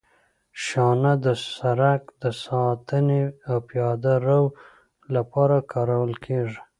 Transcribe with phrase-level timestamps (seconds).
[0.63, 4.41] شانه د سرک د ساتنې او پیاده رو
[5.15, 6.59] لپاره کارول کیږي